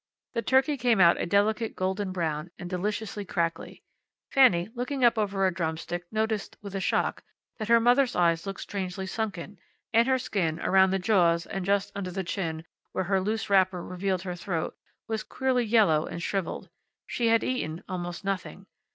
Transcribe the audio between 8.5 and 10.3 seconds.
strangely sunken, and her